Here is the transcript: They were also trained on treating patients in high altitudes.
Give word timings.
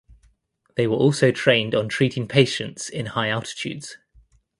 They 0.77 0.87
were 0.87 0.95
also 0.95 1.29
trained 1.29 1.75
on 1.75 1.87
treating 1.87 2.27
patients 2.27 2.89
in 2.89 3.05
high 3.05 3.29
altitudes. 3.29 3.97